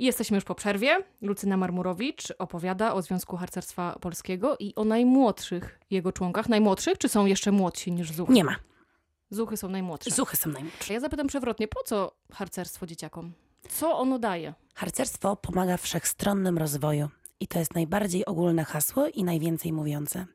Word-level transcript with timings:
I 0.00 0.04
jesteśmy 0.04 0.34
już 0.34 0.44
po 0.44 0.54
przerwie. 0.54 0.98
Lucyna 1.22 1.56
Marmurowicz 1.56 2.22
opowiada 2.38 2.94
o 2.94 3.02
Związku 3.02 3.36
Harcerstwa 3.36 3.98
Polskiego 4.00 4.56
i 4.58 4.74
o 4.74 4.84
najmłodszych 4.84 5.80
jego 5.90 6.12
członkach. 6.12 6.48
Najmłodszych, 6.48 6.98
czy 6.98 7.08
są 7.08 7.26
jeszcze 7.26 7.52
młodsi 7.52 7.92
niż 7.92 8.12
Zuchy? 8.12 8.32
Nie 8.32 8.44
ma. 8.44 8.56
Zuchy 9.30 9.56
są 9.56 9.68
najmłodsze. 9.68 10.10
Zuchy 10.10 10.36
są 10.36 10.50
najmłodsze. 10.50 10.94
Ja 10.94 11.00
zapytam 11.00 11.26
przewrotnie, 11.26 11.68
po 11.68 11.82
co 11.82 12.12
harcerstwo 12.32 12.86
dzieciakom? 12.86 13.32
Co 13.68 13.98
ono 13.98 14.18
daje? 14.18 14.54
Harcerstwo 14.74 15.36
pomaga 15.36 15.76
wszechstronnym 15.76 16.58
rozwoju. 16.58 17.08
I 17.40 17.46
to 17.48 17.58
jest 17.58 17.74
najbardziej 17.74 18.24
ogólne 18.26 18.64
hasło 18.64 19.06
i 19.06 19.24
najwięcej 19.24 19.72
mówiące. 19.72 20.26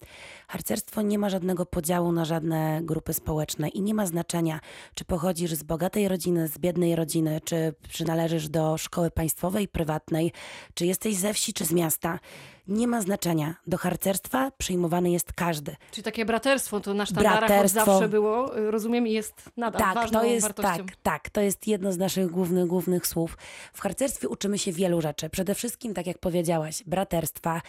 Harcerstwo 0.48 1.02
nie 1.02 1.20
ma 1.20 1.30
żadnego 1.30 1.66
podziału 1.66 2.12
na 2.12 2.26
żadne 2.26 2.80
grupy 2.84 3.14
społeczne 3.14 3.70
i 3.70 3.82
nie 3.82 3.94
ma 3.94 4.06
znaczenia, 4.06 4.60
czy 4.96 5.06
pochodzisz 5.06 5.54
z 5.54 5.64
bogatej 5.64 6.08
rodziny, 6.08 6.48
z 6.48 6.58
biednej 6.58 6.96
rodziny, 6.96 7.42
czy 7.44 7.74
przynależysz 7.90 8.50
do 8.50 8.78
szkoły 8.78 9.12
państwowej, 9.12 9.68
prywatnej, 9.68 10.32
czy 10.74 10.86
jesteś 10.86 11.16
ze 11.16 11.34
wsi, 11.34 11.54
czy 11.54 11.66
z 11.66 11.72
miasta. 11.72 12.20
Nie 12.68 12.88
ma 12.88 13.02
znaczenia. 13.02 13.56
Do 13.68 13.78
harcerstwa 13.78 14.52
przyjmowany 14.58 15.12
jest 15.12 15.34
każdy. 15.34 15.76
Czyli 15.92 16.04
takie 16.04 16.26
braterstwo 16.26 16.80
to 16.80 16.94
na 16.94 17.06
sztandarach 17.06 17.44
od 17.44 17.48
Braterstwo. 17.48 17.86
zawsze 17.86 18.10
było, 18.10 18.52
rozumiem, 18.72 19.08
i 19.08 19.12
jest 19.12 19.50
nadal 19.58 19.82
Tak, 19.82 19.96
ważną 19.96 20.20
to 20.20 20.26
jest 20.26 20.48
wartością. 20.48 20.86
tak, 20.86 20.96
tak, 21.04 21.30
to 21.30 21.42
jest 21.42 21.68
jedno 21.68 21.92
z 21.92 21.98
naszych 21.98 22.32
głównych, 22.32 22.68
głównych 22.68 23.08
słów. 23.08 23.38
W 23.74 23.82
harcerstwie 23.82 24.30
uczymy 24.30 24.58
się 24.58 24.72
wielu 24.72 25.02
rzeczy. 25.02 25.30
Przede 25.30 25.56
wszystkim, 25.56 25.94
tak 25.94 26.08
jak 26.08 26.18
powiedziałaś, 26.18 26.84
braterstwa, 26.96 27.62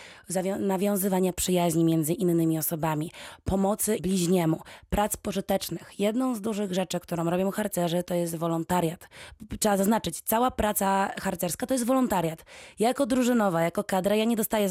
nawiązywania 0.58 1.32
przyjaźni 1.32 1.84
między 1.84 2.12
innymi 2.12 2.58
osobami, 2.58 3.10
pomocy 3.44 3.98
bliźniemu, 4.02 4.60
prac 4.90 5.16
pożytecznych. 5.16 5.92
Jedną 5.98 6.34
z 6.34 6.40
dużych 6.40 6.72
rzeczy, 6.72 7.00
którą 7.00 7.30
robią 7.30 7.50
harcerzy, 7.50 8.02
to 8.02 8.14
jest 8.14 8.36
wolontariat. 8.36 9.08
Trzeba 9.60 9.76
zaznaczyć, 9.76 10.20
cała 10.20 10.50
praca 10.50 11.10
harcerska 11.20 11.66
to 11.66 11.74
jest 11.74 11.86
wolontariat. 11.86 12.44
Ja 12.78 12.88
jako 12.88 13.06
drużynowa, 13.06 13.62
jako 13.62 13.84
kadra, 13.84 14.14
ja 14.16 14.24
nie 14.24 14.36
dostaję 14.36 14.68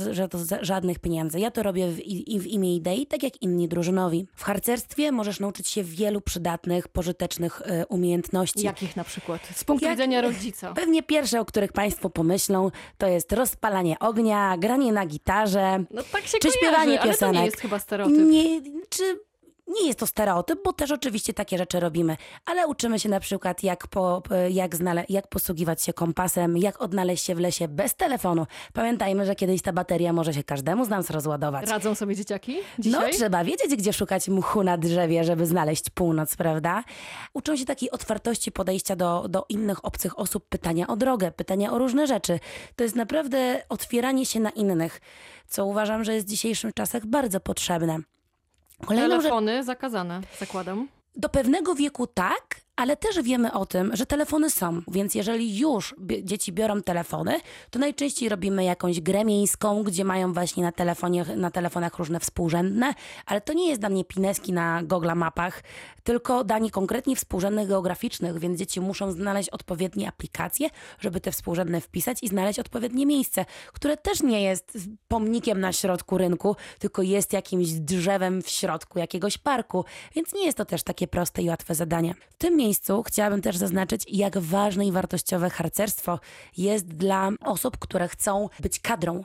żadnych 0.62 1.00
pieniędzy. 1.00 1.40
Ja 1.40 1.52
to 1.52 1.64
robię 1.64 1.88
w, 1.88 2.00
i, 2.00 2.40
w 2.40 2.48
imię 2.48 2.76
idei, 2.76 3.08
tak 3.08 3.24
jak 3.24 3.42
inni 3.42 3.68
drużynowi. 3.68 4.28
W 4.36 4.44
harcerstwie 4.44 5.12
możesz 5.12 5.40
nauczyć 5.40 5.68
się 5.68 5.84
wielu 5.84 6.22
przydatnych, 6.22 6.88
pożytecznych 6.88 7.62
e, 7.66 7.86
umiejętności. 7.86 8.66
Jakich 8.66 8.96
na 8.96 9.04
przykład? 9.04 9.42
Z 9.56 9.64
punktu 9.64 9.86
Jak- 9.86 9.96
widzenia 9.96 10.22
rodzica. 10.22 10.74
Pewnie 10.74 11.04
pierwsze, 11.04 11.40
o 11.40 11.46
których 11.46 11.72
Państwo 11.72 12.10
pomyślą, 12.10 12.72
to 12.98 13.08
jest 13.08 13.32
rozpalanie 13.32 14.00
ognia, 14.00 14.45
granie 14.58 14.92
na 14.94 15.06
gitarze, 15.06 15.84
No 15.92 16.04
tak 16.12 16.22
się 16.22 16.38
czy 16.38 16.48
kojarzy, 16.48 16.58
śpiewanie 16.58 17.02
ale 17.02 17.12
to 17.12 17.18
piosenek. 17.20 17.36
nie 17.40 17.46
jest 17.46 17.60
chyba 17.62 17.80
stereotyp. 17.80 18.18
Nie, 18.18 18.62
czy 18.90 19.20
nie 19.68 19.88
jest 19.88 20.00
to 20.00 20.08
stereotyp, 20.08 20.60
bo 20.64 20.74
też 20.74 20.92
oczywiście 20.92 21.34
takie 21.34 21.58
rzeczy 21.58 21.80
robimy, 21.80 22.18
ale 22.46 22.68
uczymy 22.68 23.00
się 23.00 23.10
na 23.10 23.20
przykład 23.20 23.64
jak, 23.64 23.88
po, 23.88 24.24
jak, 24.50 24.76
znale, 24.76 25.06
jak 25.10 25.28
posługiwać 25.28 25.84
się 25.84 25.94
kompasem, 25.94 26.58
jak 26.58 26.82
odnaleźć 26.82 27.26
się 27.26 27.36
w 27.36 27.40
lesie 27.40 27.68
bez 27.68 27.96
telefonu. 27.96 28.48
Pamiętajmy, 28.74 29.26
że 29.26 29.36
kiedyś 29.36 29.62
ta 29.62 29.74
bateria 29.74 30.14
może 30.14 30.34
się 30.34 30.44
każdemu 30.44 30.86
z 30.86 30.90
nas 30.90 31.10
rozładować. 31.10 31.70
Radzą 31.70 31.96
sobie 31.96 32.16
dzieciaki 32.16 32.56
No, 32.56 32.84
dzisiaj? 32.84 33.14
trzeba 33.14 33.44
wiedzieć, 33.44 33.76
gdzie 33.76 33.94
szukać 33.94 34.28
mchu 34.30 34.64
na 34.64 34.78
drzewie, 34.78 35.24
żeby 35.24 35.46
znaleźć 35.46 35.90
północ, 35.90 36.36
prawda? 36.36 36.84
Uczą 37.34 37.58
się 37.58 37.66
takiej 37.66 37.92
otwartości 37.92 38.52
podejścia 38.52 38.96
do, 38.96 39.28
do 39.30 39.46
innych 39.50 39.86
obcych 39.86 40.20
osób, 40.20 40.46
pytania 40.50 40.88
o 40.88 40.96
drogę, 40.96 41.32
pytania 41.32 41.74
o 41.74 41.78
różne 41.78 42.08
rzeczy. 42.08 42.40
To 42.76 42.84
jest 42.84 42.96
naprawdę 42.96 43.62
otwieranie 43.70 44.26
się 44.26 44.40
na 44.40 44.50
innych, 44.50 45.02
co 45.48 45.66
uważam, 45.66 46.04
że 46.04 46.14
jest 46.14 46.28
w 46.28 46.30
dzisiejszych 46.30 46.74
czasach 46.74 47.06
bardzo 47.06 47.40
potrzebne. 47.40 48.00
Kolejną 48.86 49.18
Telefony 49.18 49.64
zakazane, 49.64 50.22
zakładam. 50.40 50.88
do 51.16 51.30
pewnego 51.30 51.76
wieku 51.76 52.08
tak, 52.08 52.62
ale 52.76 52.98
też 52.98 53.22
wiemy 53.22 53.54
o 53.54 53.66
tym, 53.66 53.96
że 53.96 54.06
telefony 54.06 54.50
są. 54.50 54.82
Więc 54.88 55.16
jeżeli 55.16 55.58
już 55.58 55.96
dzieci 56.24 56.52
biorą 56.52 56.82
telefony, 56.82 57.40
to 57.70 57.80
najczęściej 57.80 58.30
robimy 58.30 58.64
jakąś 58.64 59.02
grę 59.02 59.26
miejską, 59.26 59.84
gdzie 59.84 60.06
mają 60.06 60.34
właśnie 60.34 60.64
na, 60.64 60.72
telefonie, 60.72 61.26
na 61.36 61.52
telefonach 61.52 61.98
różne 61.98 62.20
współrzędne, 62.20 62.94
ale 63.26 63.42
to 63.42 63.54
nie 63.54 63.70
jest 63.70 63.82
danie 63.82 64.06
pineski 64.06 64.54
na 64.54 64.84
Google 64.84 65.12
Mapach, 65.16 65.64
tylko 66.04 66.44
danie 66.44 66.72
konkretnie 66.72 67.16
współrzędnych 67.16 67.68
geograficznych, 67.68 68.40
więc 68.40 68.60
dzieci 68.60 68.82
muszą 68.82 69.12
znaleźć 69.12 69.50
odpowiednie 69.50 70.08
aplikacje, 70.08 70.70
żeby 71.00 71.22
te 71.22 71.32
współrzędne 71.32 71.82
wpisać 71.82 72.18
i 72.22 72.28
znaleźć 72.28 72.60
odpowiednie 72.60 73.06
miejsce, 73.06 73.46
które 73.74 73.98
też 73.98 74.24
nie 74.24 74.42
jest 74.42 74.78
pomnikiem 75.08 75.60
na 75.60 75.74
środku 75.74 76.18
rynku, 76.18 76.56
tylko 76.80 77.02
jest 77.02 77.34
jakimś 77.34 77.72
drzewem 77.72 78.42
w 78.42 78.50
środku 78.50 79.00
jakiegoś 79.00 79.38
parku, 79.38 79.86
więc 80.16 80.34
nie 80.34 80.46
jest 80.46 80.58
to 80.58 80.66
też 80.66 80.84
takie 80.84 81.08
proste 81.08 81.42
i 81.42 81.50
łatwe 81.50 81.76
zadanie. 81.76 82.16
W 82.30 82.38
tym 82.38 82.58
miejscu 82.66 83.04
chciałabym 83.04 83.42
też 83.42 83.58
zaznaczyć, 83.58 84.06
jak 84.12 84.38
ważne 84.38 84.86
i 84.86 84.92
wartościowe 84.92 85.50
harcerstwo 85.50 86.20
jest 86.58 86.88
dla 86.88 87.30
osób, 87.42 87.78
które 87.78 88.08
chcą 88.08 88.50
być 88.60 88.80
kadrą. 88.80 89.24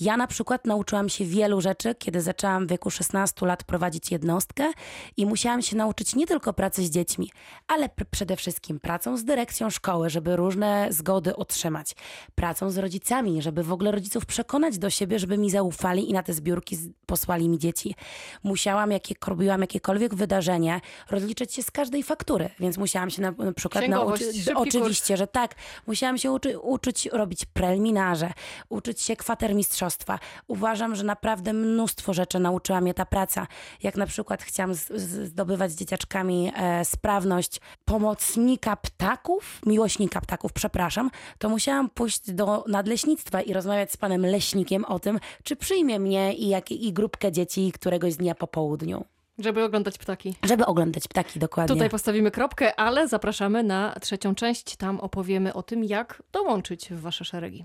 Ja 0.00 0.16
na 0.16 0.26
przykład 0.26 0.66
nauczyłam 0.66 1.08
się 1.08 1.24
wielu 1.24 1.60
rzeczy, 1.60 1.94
kiedy 1.94 2.20
zaczęłam 2.20 2.66
w 2.66 2.70
wieku 2.70 2.90
16 2.90 3.46
lat 3.46 3.64
prowadzić 3.64 4.10
jednostkę 4.10 4.72
i 5.16 5.26
musiałam 5.26 5.62
się 5.62 5.76
nauczyć 5.76 6.14
nie 6.14 6.26
tylko 6.26 6.52
pracy 6.52 6.82
z 6.82 6.90
dziećmi, 6.90 7.30
ale 7.68 7.86
pr- 7.86 8.04
przede 8.10 8.36
wszystkim 8.36 8.80
pracą 8.80 9.16
z 9.16 9.24
dyrekcją 9.24 9.70
szkoły, 9.70 10.10
żeby 10.10 10.36
różne 10.36 10.86
zgody 10.90 11.36
otrzymać, 11.36 11.94
pracą 12.34 12.70
z 12.70 12.78
rodzicami, 12.78 13.42
żeby 13.42 13.62
w 13.62 13.72
ogóle 13.72 13.90
rodziców 13.90 14.26
przekonać 14.26 14.78
do 14.78 14.90
siebie, 14.90 15.18
żeby 15.18 15.38
mi 15.38 15.50
zaufali 15.50 16.10
i 16.10 16.12
na 16.12 16.22
te 16.22 16.32
zbiórki 16.32 16.76
posłali 17.06 17.48
mi 17.48 17.58
dzieci. 17.58 17.94
Musiałam, 18.42 18.90
jakie, 18.90 19.14
robiłam 19.26 19.60
jakiekolwiek 19.60 20.14
wydarzenie, 20.14 20.80
rozliczyć 21.10 21.54
się 21.54 21.62
z 21.62 21.70
każdej 21.70 22.02
faktury, 22.02 22.50
więc 22.60 22.78
musiałam 22.78 23.10
się 23.10 23.22
na, 23.22 23.30
na 23.30 23.52
przykład 23.52 23.88
nauczyć, 23.88 24.36
szybki 24.36 24.54
kurs. 24.54 24.68
oczywiście, 24.68 25.16
że 25.16 25.26
tak, 25.26 25.54
musiałam 25.86 26.18
się 26.18 26.32
uczy, 26.32 26.58
uczyć 26.58 27.06
robić 27.06 27.44
preliminarze, 27.44 28.32
uczyć 28.68 29.00
się 29.00 29.16
kwatermistrzostwa. 29.62 30.18
Uważam, 30.48 30.94
że 30.94 31.04
naprawdę 31.04 31.52
mnóstwo 31.52 32.14
rzeczy 32.14 32.38
nauczyła 32.38 32.80
mnie 32.80 32.94
ta 32.94 33.06
praca. 33.06 33.46
Jak 33.82 33.96
na 33.96 34.06
przykład 34.06 34.42
chciałam 34.42 34.74
zdobywać 34.74 35.72
z 35.72 35.76
dzieciaczkami 35.76 36.52
e, 36.56 36.84
sprawność 36.84 37.60
pomocnika 37.84 38.76
ptaków, 38.76 39.60
miłośnika 39.66 40.20
ptaków, 40.20 40.52
przepraszam, 40.52 41.10
to 41.38 41.48
musiałam 41.48 41.90
pójść 41.90 42.30
do 42.30 42.64
nadleśnictwa 42.68 43.42
i 43.42 43.52
rozmawiać 43.52 43.92
z 43.92 43.96
panem 43.96 44.26
leśnikiem 44.26 44.84
o 44.84 44.98
tym, 44.98 45.20
czy 45.42 45.56
przyjmie 45.56 45.98
mnie 45.98 46.34
i, 46.34 46.48
jak, 46.48 46.70
i 46.70 46.92
grupkę 46.92 47.32
dzieci 47.32 47.72
któregoś 47.72 48.16
dnia 48.16 48.34
po 48.34 48.46
południu. 48.46 49.04
Żeby 49.38 49.64
oglądać 49.64 49.98
ptaki. 49.98 50.34
Żeby 50.42 50.66
oglądać 50.66 51.08
ptaki 51.08 51.38
dokładnie. 51.38 51.74
Tutaj 51.74 51.90
postawimy 51.90 52.30
kropkę, 52.30 52.80
ale 52.80 53.08
zapraszamy 53.08 53.62
na 53.62 53.94
trzecią 54.00 54.34
część. 54.34 54.76
Tam 54.76 55.00
opowiemy 55.00 55.54
o 55.54 55.62
tym, 55.62 55.84
jak 55.84 56.22
dołączyć 56.32 56.88
w 56.90 57.00
wasze 57.00 57.24
szeregi. 57.24 57.60